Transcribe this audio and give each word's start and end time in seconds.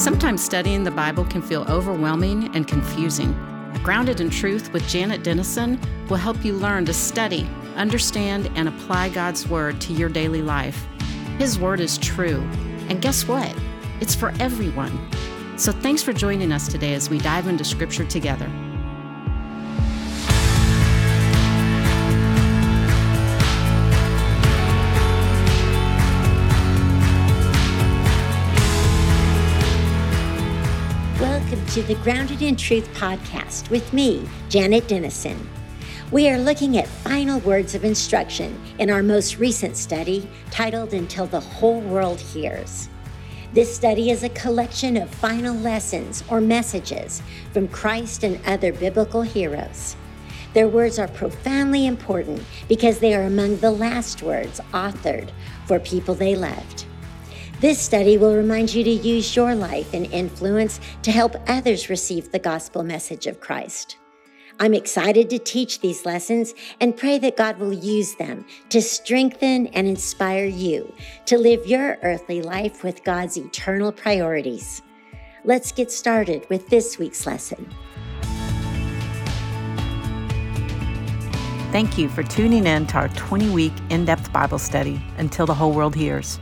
Sometimes 0.00 0.42
studying 0.42 0.82
the 0.82 0.90
Bible 0.90 1.26
can 1.26 1.42
feel 1.42 1.66
overwhelming 1.68 2.56
and 2.56 2.66
confusing. 2.66 3.34
Grounded 3.82 4.22
in 4.22 4.30
Truth 4.30 4.72
with 4.72 4.88
Janet 4.88 5.22
Denison 5.22 5.78
will 6.08 6.16
help 6.16 6.42
you 6.42 6.54
learn 6.54 6.86
to 6.86 6.94
study, 6.94 7.46
understand, 7.76 8.50
and 8.54 8.66
apply 8.66 9.10
God's 9.10 9.46
Word 9.46 9.78
to 9.82 9.92
your 9.92 10.08
daily 10.08 10.40
life. 10.40 10.86
His 11.36 11.58
Word 11.58 11.80
is 11.80 11.98
true. 11.98 12.40
And 12.88 13.02
guess 13.02 13.28
what? 13.28 13.54
It's 14.00 14.14
for 14.14 14.32
everyone. 14.40 14.98
So 15.58 15.70
thanks 15.70 16.02
for 16.02 16.14
joining 16.14 16.50
us 16.50 16.66
today 16.66 16.94
as 16.94 17.10
we 17.10 17.18
dive 17.18 17.46
into 17.46 17.62
Scripture 17.62 18.06
together. 18.06 18.50
To 31.74 31.84
the 31.84 31.94
Grounded 31.94 32.42
in 32.42 32.56
Truth 32.56 32.92
podcast 32.94 33.70
with 33.70 33.92
me, 33.92 34.28
Janet 34.48 34.88
Denison. 34.88 35.48
We 36.10 36.28
are 36.28 36.36
looking 36.36 36.78
at 36.78 36.88
final 36.88 37.38
words 37.42 37.76
of 37.76 37.84
instruction 37.84 38.60
in 38.80 38.90
our 38.90 39.04
most 39.04 39.38
recent 39.38 39.76
study 39.76 40.28
titled 40.50 40.92
Until 40.94 41.26
the 41.26 41.38
Whole 41.38 41.80
World 41.80 42.18
Hears. 42.18 42.88
This 43.52 43.72
study 43.72 44.10
is 44.10 44.24
a 44.24 44.30
collection 44.30 44.96
of 44.96 45.14
final 45.14 45.54
lessons 45.54 46.24
or 46.28 46.40
messages 46.40 47.22
from 47.52 47.68
Christ 47.68 48.24
and 48.24 48.44
other 48.46 48.72
biblical 48.72 49.22
heroes. 49.22 49.94
Their 50.54 50.66
words 50.66 50.98
are 50.98 51.06
profoundly 51.06 51.86
important 51.86 52.42
because 52.68 52.98
they 52.98 53.14
are 53.14 53.22
among 53.22 53.58
the 53.58 53.70
last 53.70 54.24
words 54.24 54.60
authored 54.72 55.30
for 55.66 55.78
people 55.78 56.16
they 56.16 56.34
loved. 56.34 56.79
This 57.60 57.78
study 57.78 58.16
will 58.16 58.34
remind 58.34 58.72
you 58.72 58.82
to 58.82 58.90
use 58.90 59.36
your 59.36 59.54
life 59.54 59.92
and 59.92 60.06
influence 60.06 60.80
to 61.02 61.12
help 61.12 61.36
others 61.46 61.90
receive 61.90 62.32
the 62.32 62.38
gospel 62.38 62.82
message 62.82 63.26
of 63.26 63.40
Christ. 63.40 63.98
I'm 64.58 64.72
excited 64.72 65.28
to 65.28 65.38
teach 65.38 65.80
these 65.80 66.06
lessons 66.06 66.54
and 66.80 66.96
pray 66.96 67.18
that 67.18 67.36
God 67.36 67.58
will 67.58 67.74
use 67.74 68.14
them 68.14 68.46
to 68.70 68.80
strengthen 68.80 69.66
and 69.68 69.86
inspire 69.86 70.46
you 70.46 70.94
to 71.26 71.36
live 71.36 71.66
your 71.66 71.98
earthly 72.02 72.40
life 72.40 72.82
with 72.82 73.04
God's 73.04 73.36
eternal 73.36 73.92
priorities. 73.92 74.80
Let's 75.44 75.70
get 75.70 75.92
started 75.92 76.48
with 76.48 76.66
this 76.70 76.98
week's 76.98 77.26
lesson. 77.26 77.68
Thank 81.72 81.98
you 81.98 82.08
for 82.08 82.22
tuning 82.22 82.66
in 82.66 82.86
to 82.86 82.96
our 82.96 83.08
20 83.08 83.50
week 83.50 83.74
in 83.90 84.06
depth 84.06 84.32
Bible 84.32 84.58
study 84.58 84.98
until 85.18 85.44
the 85.44 85.54
whole 85.54 85.72
world 85.72 85.94
hears. 85.94 86.40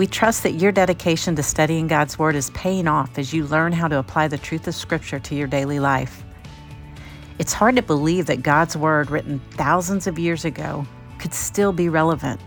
We 0.00 0.06
trust 0.06 0.44
that 0.44 0.52
your 0.52 0.72
dedication 0.72 1.36
to 1.36 1.42
studying 1.42 1.86
God's 1.86 2.18
Word 2.18 2.34
is 2.34 2.48
paying 2.52 2.88
off 2.88 3.18
as 3.18 3.34
you 3.34 3.44
learn 3.46 3.70
how 3.70 3.86
to 3.86 3.98
apply 3.98 4.28
the 4.28 4.38
truth 4.38 4.66
of 4.66 4.74
Scripture 4.74 5.18
to 5.18 5.34
your 5.34 5.46
daily 5.46 5.78
life. 5.78 6.24
It's 7.38 7.52
hard 7.52 7.76
to 7.76 7.82
believe 7.82 8.24
that 8.24 8.42
God's 8.42 8.78
Word, 8.78 9.10
written 9.10 9.42
thousands 9.50 10.06
of 10.06 10.18
years 10.18 10.46
ago, 10.46 10.86
could 11.18 11.34
still 11.34 11.70
be 11.70 11.90
relevant. 11.90 12.40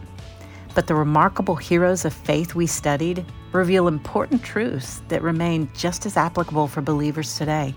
But 0.74 0.88
the 0.88 0.96
remarkable 0.96 1.56
heroes 1.56 2.06
of 2.06 2.14
faith 2.16 2.56
we 2.56 2.66
studied 2.66 3.24
reveal 3.52 3.88
important 3.88 4.42
truths 4.42 5.04
that 5.10 5.22
remain 5.22 5.70
just 5.76 6.08
as 6.08 6.18
applicable 6.18 6.68
for 6.68 6.82
believers 6.82 7.38
today. 7.38 7.76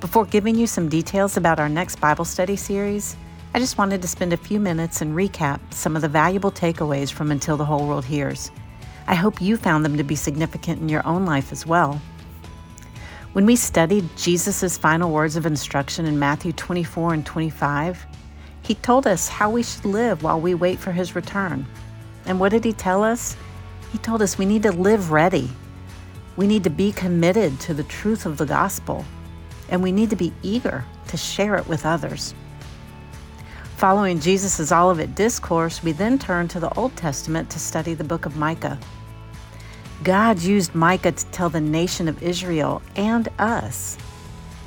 Before 0.00 0.24
giving 0.24 0.56
you 0.56 0.66
some 0.66 0.88
details 0.88 1.36
about 1.36 1.60
our 1.60 1.68
next 1.68 2.00
Bible 2.00 2.24
study 2.24 2.56
series, 2.56 3.14
I 3.58 3.60
just 3.60 3.76
wanted 3.76 4.02
to 4.02 4.06
spend 4.06 4.32
a 4.32 4.36
few 4.36 4.60
minutes 4.60 5.00
and 5.00 5.16
recap 5.16 5.58
some 5.74 5.96
of 5.96 6.02
the 6.02 6.08
valuable 6.08 6.52
takeaways 6.52 7.10
from 7.10 7.32
Until 7.32 7.56
the 7.56 7.64
Whole 7.64 7.88
World 7.88 8.04
Hears. 8.04 8.52
I 9.08 9.16
hope 9.16 9.42
you 9.42 9.56
found 9.56 9.84
them 9.84 9.96
to 9.96 10.04
be 10.04 10.14
significant 10.14 10.80
in 10.80 10.88
your 10.88 11.04
own 11.04 11.26
life 11.26 11.50
as 11.50 11.66
well. 11.66 12.00
When 13.32 13.46
we 13.46 13.56
studied 13.56 14.16
Jesus' 14.16 14.78
final 14.78 15.10
words 15.10 15.34
of 15.34 15.44
instruction 15.44 16.06
in 16.06 16.20
Matthew 16.20 16.52
24 16.52 17.14
and 17.14 17.26
25, 17.26 18.06
he 18.62 18.76
told 18.76 19.08
us 19.08 19.26
how 19.26 19.50
we 19.50 19.64
should 19.64 19.84
live 19.84 20.22
while 20.22 20.40
we 20.40 20.54
wait 20.54 20.78
for 20.78 20.92
his 20.92 21.16
return. 21.16 21.66
And 22.26 22.38
what 22.38 22.50
did 22.50 22.64
he 22.64 22.72
tell 22.72 23.02
us? 23.02 23.36
He 23.90 23.98
told 23.98 24.22
us 24.22 24.38
we 24.38 24.46
need 24.46 24.62
to 24.62 24.70
live 24.70 25.10
ready. 25.10 25.50
We 26.36 26.46
need 26.46 26.62
to 26.62 26.70
be 26.70 26.92
committed 26.92 27.58
to 27.62 27.74
the 27.74 27.82
truth 27.82 28.24
of 28.24 28.36
the 28.36 28.46
gospel, 28.46 29.04
and 29.68 29.82
we 29.82 29.90
need 29.90 30.10
to 30.10 30.16
be 30.16 30.32
eager 30.44 30.84
to 31.08 31.16
share 31.16 31.56
it 31.56 31.66
with 31.66 31.84
others. 31.84 32.34
Following 33.78 34.18
Jesus' 34.18 34.72
Olivet 34.72 35.14
Discourse, 35.14 35.84
we 35.84 35.92
then 35.92 36.18
turn 36.18 36.48
to 36.48 36.58
the 36.58 36.76
Old 36.76 36.96
Testament 36.96 37.48
to 37.50 37.60
study 37.60 37.94
the 37.94 38.02
book 38.02 38.26
of 38.26 38.36
Micah. 38.36 38.76
God 40.02 40.42
used 40.42 40.74
Micah 40.74 41.12
to 41.12 41.26
tell 41.26 41.48
the 41.48 41.60
nation 41.60 42.08
of 42.08 42.20
Israel 42.20 42.82
and 42.96 43.28
us 43.38 43.96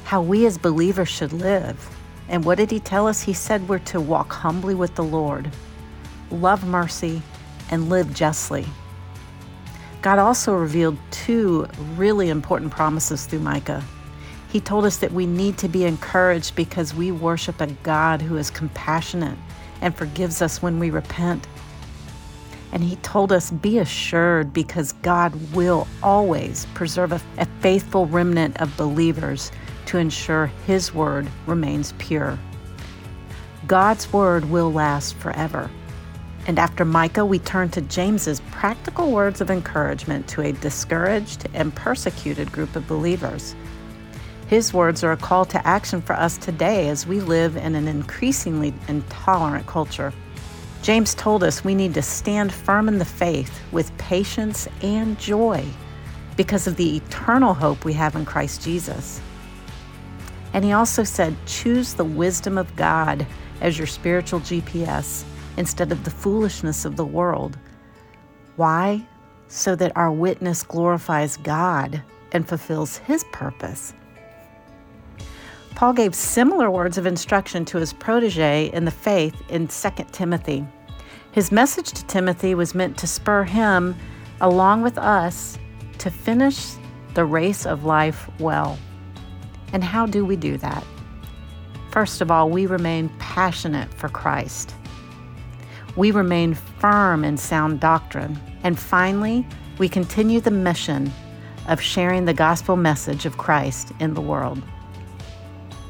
how 0.06 0.22
we 0.22 0.46
as 0.46 0.58
believers 0.58 1.10
should 1.10 1.34
live. 1.34 1.94
And 2.30 2.46
what 2.46 2.58
did 2.58 2.72
he 2.72 2.80
tell 2.80 3.06
us? 3.06 3.22
He 3.22 3.34
said 3.34 3.68
we're 3.68 3.80
to 3.80 4.00
walk 4.00 4.32
humbly 4.32 4.76
with 4.76 4.96
the 4.96 5.04
Lord, 5.04 5.52
love 6.32 6.66
mercy, 6.66 7.22
and 7.70 7.90
live 7.90 8.14
justly. 8.14 8.66
God 10.02 10.20
also 10.20 10.54
revealed 10.54 10.98
two 11.12 11.68
really 11.98 12.30
important 12.30 12.72
promises 12.72 13.26
through 13.26 13.40
Micah. 13.40 13.84
He 14.52 14.60
told 14.60 14.86
us 14.86 14.98
that 14.98 15.14
we 15.14 15.26
need 15.26 15.58
to 15.60 15.68
be 15.68 15.86
encouraged 15.86 16.56
because 16.56 16.94
we 16.94 17.12
worship 17.12 17.62
a 17.62 17.68
God 17.68 18.22
who 18.22 18.38
is 18.38 18.50
compassionate 18.50 19.38
and 19.82 19.96
forgives 19.96 20.42
us 20.42 20.62
when 20.62 20.78
we 20.80 20.90
repent 20.90 21.48
and 22.72 22.84
he 22.84 22.96
told 22.98 23.32
us, 23.32 23.52
Be 23.52 23.80
assured 23.80 24.54
because 24.54 24.94
God 25.02 25.36
will 25.54 25.88
always 26.02 26.66
preserve 26.74 27.12
a, 27.12 27.22
a, 27.38 27.46
faithful 27.60 28.06
remnant 28.06 28.60
of 28.62 28.76
believers 28.78 29.52
to 29.88 29.98
ensure 29.98 30.48
his 30.66 30.94
word 30.94 31.28
remains 31.46 31.94
pure. 31.98 32.40
God's 33.68 34.12
word 34.12 34.46
will 34.50 34.72
last 34.72 35.16
forever. 35.18 35.70
And 36.48 36.58
after 36.58 36.86
Micah, 36.86 37.26
we 37.26 37.40
turn 37.40 37.70
to 37.70 37.82
James's 37.82 38.42
practical 38.52 39.12
words 39.12 39.42
of 39.42 39.52
encouragement 39.52 40.28
to 40.30 40.42
a 40.42 40.54
discouraged 40.54 41.48
and 41.54 41.76
persecuted 41.76 42.52
group 42.52 42.76
of 42.76 42.88
believers. 42.88 43.56
His 44.52 44.74
words 44.74 45.02
are 45.02 45.14
a 45.14 45.18
call 45.18 45.46
to 45.46 45.66
action 45.66 46.02
for 46.02 46.12
us 46.12 46.38
today 46.38 46.90
as 46.90 47.08
we 47.08 47.22
live 47.22 47.56
in 47.56 47.74
an 47.74 47.88
increasingly 47.88 48.74
intolerant 48.90 49.66
culture. 49.66 50.12
James 50.82 51.16
told 51.16 51.42
us 51.42 51.64
we 51.64 51.74
need 51.74 51.94
to 51.94 52.02
stand 52.02 52.52
firm 52.52 52.90
in 52.90 52.98
the 52.98 53.06
faith 53.06 53.62
with 53.72 53.98
patience 53.98 54.68
and 54.82 55.18
joy 55.18 55.64
because 56.36 56.68
of 56.68 56.76
the 56.76 56.98
eternal 56.98 57.54
hope 57.54 57.86
we 57.86 57.94
have 57.94 58.14
in 58.18 58.26
Christ 58.26 58.62
Jesus. 58.62 59.22
And 60.52 60.66
he 60.66 60.74
also 60.74 61.06
said, 61.06 61.38
choose 61.46 61.94
the 61.94 62.04
wisdom 62.04 62.58
of 62.58 62.76
God 62.76 63.26
as 63.62 63.78
your 63.78 63.88
spiritual 63.88 64.42
GPS 64.42 65.24
instead 65.56 65.94
of 65.94 66.04
the 66.04 66.12
foolishness 66.12 66.84
of 66.84 66.98
the 66.98 67.06
world. 67.06 67.58
Why? 68.58 69.08
So 69.48 69.78
that 69.78 69.96
our 69.96 70.12
witness 70.12 70.62
glorifies 70.62 71.38
God 71.38 72.04
and 72.34 72.46
fulfills 72.46 72.98
his 72.98 73.24
purpose. 73.32 73.94
Paul 75.82 75.94
gave 75.94 76.14
similar 76.14 76.70
words 76.70 77.00
of 77.00 77.08
instruction 77.08 77.66
to 77.66 77.80
his 77.80 77.92
protege 77.92 78.70
in 78.72 78.86
the 78.86 78.92
faith 78.92 79.42
in 79.50 79.68
2 79.68 79.90
Timothy. 80.12 80.64
His 81.32 81.52
message 81.52 81.92
to 81.94 82.06
Timothy 82.06 82.54
was 82.54 82.76
meant 82.76 83.00
to 83.00 83.08
spur 83.08 83.44
him, 83.44 83.96
along 84.42 84.84
with 84.84 85.00
us, 85.00 85.58
to 85.98 86.12
finish 86.12 86.74
the 87.16 87.26
race 87.26 87.66
of 87.66 87.84
life 87.84 88.30
well. 88.40 88.78
And 89.74 89.84
how 89.84 90.06
do 90.06 90.24
we 90.24 90.36
do 90.36 90.56
that? 90.58 90.84
First 91.90 92.22
of 92.22 92.30
all, 92.30 92.48
we 92.48 92.68
remain 92.68 93.10
passionate 93.18 93.92
for 93.92 94.08
Christ. 94.08 94.76
We 95.96 96.12
remain 96.12 96.54
firm 96.54 97.26
in 97.26 97.38
sound 97.38 97.80
doctrine. 97.80 98.40
And 98.62 98.78
finally, 98.78 99.48
we 99.80 99.90
continue 99.90 100.42
the 100.42 100.52
mission 100.52 101.12
of 101.68 101.82
sharing 101.82 102.26
the 102.26 102.36
gospel 102.36 102.76
message 102.76 103.26
of 103.26 103.40
Christ 103.40 103.94
in 104.00 104.14
the 104.14 104.22
world. 104.22 104.62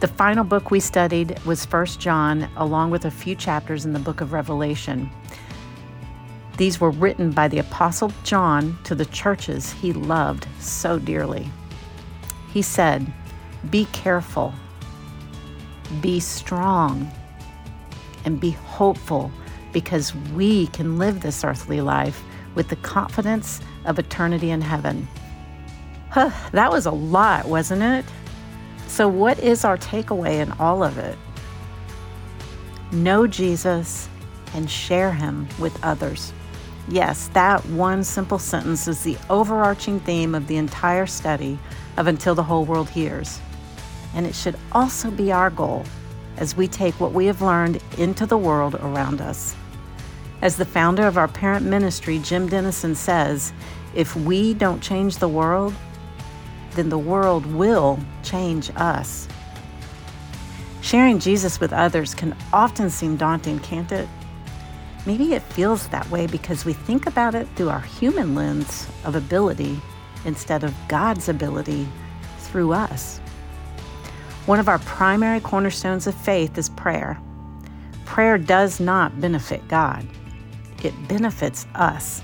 The 0.02 0.08
final 0.08 0.44
book 0.44 0.72
we 0.72 0.80
studied 0.80 1.38
was 1.46 1.64
1 1.64 1.86
John, 2.00 2.50
along 2.58 2.90
with 2.90 3.06
a 3.06 3.12
few 3.12 3.36
chapters 3.36 3.86
in 3.86 3.94
the 3.94 4.00
book 4.00 4.20
of 4.20 4.34
Revelation. 4.34 5.12
These 6.58 6.82
were 6.82 6.90
written 6.90 7.30
by 7.30 7.48
the 7.48 7.60
Apostle 7.60 8.12
John 8.24 8.80
to 8.86 8.96
the 8.96 9.06
churches 9.06 9.72
he 9.74 9.94
loved 9.94 10.48
so 10.60 10.98
dearly. 10.98 11.52
He 12.52 12.64
said, 12.64 13.14
Be 13.70 13.86
careful, 13.92 14.56
be 16.02 16.20
strong, 16.20 17.08
and 18.26 18.40
be 18.40 18.50
hopeful 18.50 19.32
because 19.72 20.16
we 20.34 20.66
can 20.68 20.98
live 20.98 21.22
this 21.22 21.44
earthly 21.44 21.80
life 21.80 22.24
with 22.56 22.70
the 22.70 22.76
confidence 22.78 23.62
of 23.86 24.00
eternity 24.00 24.50
in 24.50 24.62
heaven. 24.62 25.08
Huh, 26.10 26.32
that 26.54 26.72
was 26.72 26.88
a 26.88 26.92
lot, 26.92 27.46
wasn't 27.46 27.84
it? 27.84 28.04
So, 29.02 29.08
what 29.08 29.40
is 29.40 29.66
our 29.66 29.80
takeaway 29.80 30.42
in 30.42 30.52
all 30.60 30.84
of 30.84 31.00
it? 31.00 31.18
Know 32.92 33.26
Jesus 33.26 34.08
and 34.54 34.70
share 34.70 35.12
him 35.12 35.48
with 35.58 35.84
others. 35.84 36.32
Yes, 36.88 37.28
that 37.30 37.66
one 37.66 38.04
simple 38.04 38.38
sentence 38.38 38.88
is 38.88 39.02
the 39.02 39.18
overarching 39.28 40.00
theme 40.02 40.36
of 40.36 40.46
the 40.46 40.58
entire 40.58 41.08
study 41.08 41.58
of 41.98 42.06
Until 42.06 42.36
the 42.36 42.44
Whole 42.44 42.64
World 42.64 42.92
Hears. 42.92 43.40
And 44.14 44.28
it 44.28 44.36
should 44.36 44.56
also 44.72 45.10
be 45.10 45.32
our 45.32 45.50
goal 45.50 45.84
as 46.38 46.56
we 46.56 46.68
take 46.68 47.00
what 47.00 47.12
we 47.12 47.26
have 47.26 47.42
learned 47.42 47.82
into 47.98 48.28
the 48.28 48.38
world 48.38 48.76
around 48.76 49.20
us. 49.20 49.56
As 50.44 50.58
the 50.58 50.64
founder 50.64 51.08
of 51.08 51.18
our 51.18 51.28
parent 51.28 51.66
ministry, 51.66 52.20
Jim 52.20 52.48
Denison 52.48 52.94
says, 52.94 53.52
if 53.96 54.16
we 54.16 54.54
don't 54.54 54.80
change 54.80 55.18
the 55.18 55.28
world, 55.28 55.74
then 56.74 56.90
the 56.90 56.98
world 56.98 57.46
will 57.46 58.00
change 58.24 58.72
us. 58.76 59.28
Sharing 60.82 61.20
Jesus 61.20 61.60
with 61.60 61.74
others 61.74 62.14
can 62.14 62.36
often 62.52 62.90
seem 62.90 63.16
daunting, 63.18 63.60
can't 63.60 63.92
it? 63.92 64.08
Maybe 65.06 65.34
it 65.34 65.42
feels 65.42 65.88
that 65.88 66.10
way 66.10 66.28
because 66.28 66.66
we 66.66 66.74
think 66.74 67.08
about 67.08 67.36
it 67.36 67.48
through 67.56 67.70
our 67.70 67.82
human 67.82 68.36
lens 68.36 68.88
of 69.04 69.16
ability 69.16 69.80
instead 70.26 70.64
of 70.64 70.76
God's 70.88 71.30
ability 71.30 71.88
through 72.40 72.74
us. 72.74 73.20
One 74.46 74.60
of 74.60 74.68
our 74.68 74.80
primary 74.80 75.40
cornerstones 75.40 76.08
of 76.08 76.16
faith 76.16 76.58
is 76.58 76.70
prayer. 76.70 77.20
Prayer 78.06 78.38
does 78.38 78.80
not 78.80 79.20
benefit 79.22 79.68
God, 79.68 80.06
it 80.84 80.94
benefits 81.08 81.66
us. 81.76 82.24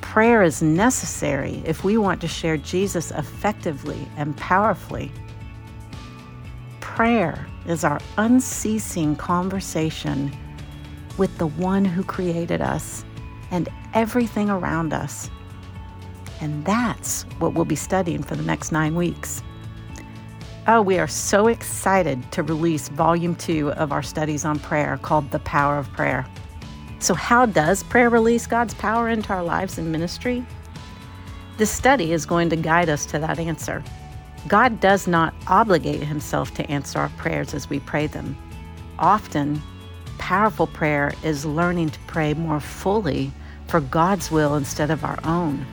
Prayer 0.00 0.42
is 0.42 0.62
necessary 0.62 1.62
if 1.64 1.84
we 1.84 1.96
want 1.96 2.20
to 2.20 2.28
share 2.28 2.56
Jesus 2.56 3.10
effectively 3.10 4.08
and 4.16 4.36
powerfully. 4.36 5.12
Prayer 6.80 7.46
is 7.66 7.84
our 7.84 8.00
unceasing 8.16 9.14
conversation 9.16 10.32
with 11.18 11.36
the 11.38 11.46
one 11.46 11.84
who 11.84 12.02
created 12.02 12.60
us 12.60 13.04
and 13.50 13.68
everything 13.94 14.50
around 14.50 14.92
us. 14.92 15.30
And 16.40 16.64
that's 16.64 17.22
what 17.38 17.54
we'll 17.54 17.64
be 17.64 17.76
studying 17.76 18.22
for 18.22 18.36
the 18.36 18.42
next 18.42 18.72
nine 18.72 18.94
weeks. 18.94 19.42
Oh, 20.66 20.82
we 20.82 20.98
are 20.98 21.08
so 21.08 21.46
excited 21.46 22.30
to 22.32 22.42
release 22.42 22.88
volume 22.88 23.34
two 23.34 23.72
of 23.72 23.90
our 23.90 24.02
studies 24.02 24.44
on 24.44 24.58
prayer 24.58 24.98
called 25.00 25.30
The 25.30 25.38
Power 25.40 25.78
of 25.78 25.90
Prayer. 25.92 26.26
So, 26.98 27.14
how 27.14 27.46
does 27.46 27.82
prayer 27.82 28.10
release 28.10 28.46
God's 28.46 28.74
power 28.74 29.08
into 29.08 29.32
our 29.32 29.42
lives 29.42 29.78
and 29.78 29.92
ministry? 29.92 30.44
This 31.56 31.70
study 31.70 32.12
is 32.12 32.26
going 32.26 32.50
to 32.50 32.56
guide 32.56 32.88
us 32.88 33.06
to 33.06 33.18
that 33.18 33.38
answer. 33.38 33.82
God 34.46 34.80
does 34.80 35.06
not 35.06 35.34
obligate 35.46 36.02
himself 36.02 36.54
to 36.54 36.70
answer 36.70 36.98
our 36.98 37.08
prayers 37.10 37.54
as 37.54 37.68
we 37.68 37.80
pray 37.80 38.06
them. 38.06 38.36
Often, 38.98 39.62
powerful 40.18 40.66
prayer 40.66 41.12
is 41.22 41.44
learning 41.44 41.90
to 41.90 41.98
pray 42.06 42.34
more 42.34 42.60
fully 42.60 43.32
for 43.66 43.80
God's 43.80 44.30
will 44.30 44.56
instead 44.56 44.90
of 44.90 45.04
our 45.04 45.18
own. 45.24 45.66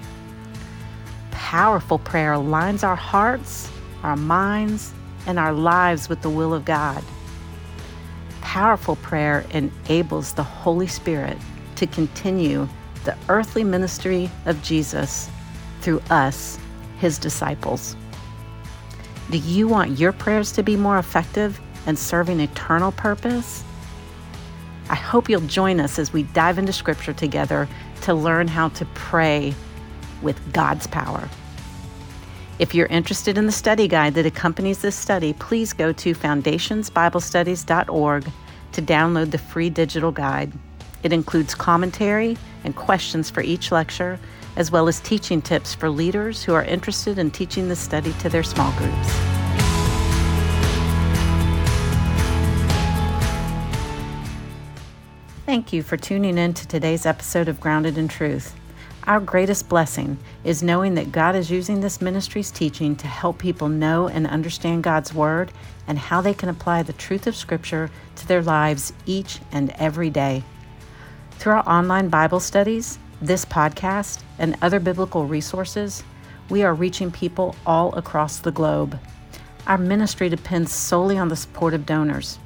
Powerful 1.31 1.99
prayer 1.99 2.33
aligns 2.33 2.83
our 2.83 2.95
hearts 2.95 3.69
our 4.05 4.15
minds, 4.15 4.93
and 5.25 5.39
our 5.39 5.51
lives 5.51 6.07
with 6.07 6.21
the 6.21 6.29
will 6.29 6.53
of 6.53 6.63
God. 6.63 7.03
Powerful 8.55 8.95
prayer 8.95 9.43
enables 9.51 10.31
the 10.31 10.41
Holy 10.41 10.87
Spirit 10.87 11.37
to 11.75 11.85
continue 11.85 12.69
the 13.03 13.17
earthly 13.27 13.65
ministry 13.65 14.31
of 14.45 14.63
Jesus 14.63 15.29
through 15.81 15.99
us, 16.09 16.57
his 16.97 17.17
disciples. 17.17 17.97
Do 19.29 19.39
you 19.39 19.67
want 19.67 19.99
your 19.99 20.13
prayers 20.13 20.53
to 20.53 20.63
be 20.63 20.77
more 20.77 20.97
effective 20.97 21.59
and 21.85 21.99
serving 21.99 22.39
eternal 22.39 22.93
purpose? 22.93 23.61
I 24.89 24.95
hope 24.95 25.27
you'll 25.27 25.41
join 25.41 25.81
us 25.81 25.99
as 25.99 26.13
we 26.13 26.23
dive 26.23 26.57
into 26.57 26.71
Scripture 26.71 27.11
together 27.11 27.67
to 28.03 28.13
learn 28.13 28.47
how 28.47 28.69
to 28.69 28.85
pray 28.93 29.53
with 30.21 30.53
God's 30.53 30.87
power. 30.87 31.27
If 32.57 32.73
you're 32.73 32.87
interested 32.87 33.37
in 33.37 33.47
the 33.47 33.51
study 33.51 33.89
guide 33.89 34.13
that 34.13 34.25
accompanies 34.25 34.81
this 34.81 34.95
study, 34.95 35.33
please 35.33 35.73
go 35.73 35.91
to 35.91 36.15
foundationsbiblestudies.org 36.15 38.31
to 38.73 38.81
download 38.81 39.31
the 39.31 39.37
free 39.37 39.69
digital 39.69 40.11
guide. 40.11 40.51
It 41.03 41.13
includes 41.13 41.53
commentary 41.53 42.37
and 42.63 42.75
questions 42.75 43.29
for 43.29 43.41
each 43.41 43.71
lecture, 43.71 44.19
as 44.55 44.71
well 44.71 44.87
as 44.87 44.99
teaching 44.99 45.41
tips 45.41 45.75
for 45.75 45.89
leaders 45.89 46.43
who 46.43 46.53
are 46.53 46.63
interested 46.63 47.19
in 47.19 47.31
teaching 47.31 47.69
the 47.69 47.75
study 47.75 48.13
to 48.19 48.29
their 48.29 48.43
small 48.43 48.71
groups. 48.77 49.35
Thank 55.45 55.71
you 55.71 55.83
for 55.83 55.95
tuning 55.95 56.37
in 56.37 56.53
to 56.55 56.67
today's 56.67 57.05
episode 57.05 57.47
of 57.47 57.59
Grounded 57.59 57.97
in 57.97 58.07
Truth. 58.07 58.55
Our 59.07 59.19
greatest 59.19 59.69
blessing 59.69 60.17
is 60.43 60.63
knowing 60.63 60.95
that 60.95 61.11
God 61.11 61.35
is 61.35 61.51
using 61.51 61.79
this 61.79 62.01
ministry's 62.01 62.49
teaching 62.49 62.95
to 62.95 63.05
help 63.05 63.37
people 63.37 63.69
know 63.69 64.07
and 64.07 64.25
understand 64.25 64.81
God's 64.81 65.13
Word 65.13 65.51
and 65.85 65.99
how 65.99 66.21
they 66.21 66.33
can 66.33 66.49
apply 66.49 66.81
the 66.81 66.93
truth 66.93 67.27
of 67.27 67.35
Scripture 67.35 67.91
to 68.15 68.27
their 68.27 68.41
lives 68.41 68.93
each 69.05 69.41
and 69.51 69.69
every 69.77 70.09
day. 70.09 70.43
Through 71.33 71.53
our 71.53 71.69
online 71.69 72.09
Bible 72.09 72.39
studies, 72.39 72.97
this 73.21 73.45
podcast, 73.45 74.23
and 74.39 74.57
other 74.63 74.79
biblical 74.79 75.27
resources, 75.27 76.03
we 76.49 76.63
are 76.63 76.73
reaching 76.73 77.11
people 77.11 77.55
all 77.63 77.93
across 77.93 78.39
the 78.39 78.51
globe. 78.51 78.99
Our 79.67 79.77
ministry 79.77 80.29
depends 80.29 80.71
solely 80.71 81.19
on 81.19 81.27
the 81.27 81.35
support 81.35 81.75
of 81.75 81.85
donors. 81.85 82.39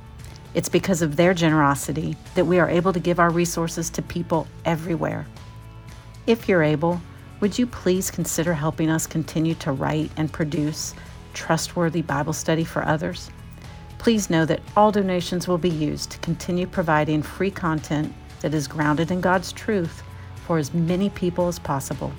It's 0.54 0.68
because 0.68 1.02
of 1.02 1.16
their 1.16 1.34
generosity 1.34 2.18
that 2.36 2.48
we 2.48 2.60
are 2.60 2.70
able 2.70 2.92
to 2.92 3.00
give 3.00 3.18
our 3.18 3.30
resources 3.30 3.90
to 3.92 4.02
people 4.02 4.46
everywhere. 4.66 5.26
If 6.30 6.48
you're 6.48 6.62
able, 6.62 7.02
would 7.40 7.58
you 7.58 7.66
please 7.66 8.12
consider 8.12 8.54
helping 8.54 8.92
us 8.92 9.08
continue 9.08 9.56
to 9.56 9.72
write 9.72 10.12
and 10.16 10.32
produce 10.32 10.94
trustworthy 11.34 12.04
Bible 12.04 12.34
study 12.34 12.64
for 12.64 12.86
others? 12.86 13.32
Please 13.98 14.30
know 14.30 14.46
that 14.46 14.62
all 14.78 14.92
donations 14.92 15.48
will 15.48 15.58
be 15.58 15.72
used 15.72 16.12
to 16.12 16.20
continue 16.20 16.68
providing 16.68 17.24
free 17.24 17.50
content 17.50 18.14
that 18.42 18.54
is 18.54 18.68
grounded 18.68 19.10
in 19.10 19.22
God's 19.22 19.52
truth 19.52 20.04
for 20.46 20.60
as 20.60 20.72
many 20.72 21.10
people 21.10 21.48
as 21.48 21.58
possible. 21.58 22.14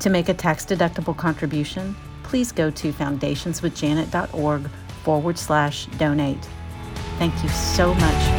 To 0.00 0.10
make 0.10 0.28
a 0.28 0.34
tax 0.34 0.66
deductible 0.66 1.16
contribution, 1.16 1.94
please 2.24 2.50
go 2.50 2.72
to 2.72 2.92
foundationswithjanet.org 2.92 4.68
forward 5.04 5.38
slash 5.38 5.86
donate. 5.96 6.48
Thank 7.20 7.40
you 7.44 7.50
so 7.50 7.94
much 7.94 8.35